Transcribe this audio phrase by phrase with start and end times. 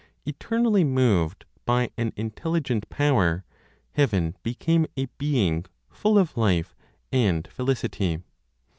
[0.25, 3.45] Eternally moved by an intelligent power,
[3.91, 6.75] heaven became a being full of life
[7.11, 8.17] and felicity.